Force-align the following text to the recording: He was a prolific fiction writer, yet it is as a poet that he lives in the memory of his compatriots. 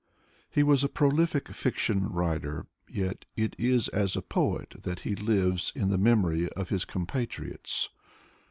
He 0.49 0.63
was 0.63 0.83
a 0.83 0.89
prolific 0.89 1.47
fiction 1.49 2.09
writer, 2.09 2.65
yet 2.89 3.23
it 3.35 3.55
is 3.59 3.87
as 3.89 4.15
a 4.15 4.23
poet 4.23 4.73
that 4.81 5.01
he 5.01 5.15
lives 5.15 5.71
in 5.75 5.89
the 5.89 5.97
memory 5.99 6.49
of 6.53 6.69
his 6.69 6.85
compatriots. 6.85 7.89